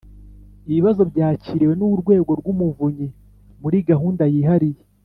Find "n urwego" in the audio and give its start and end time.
1.75-2.31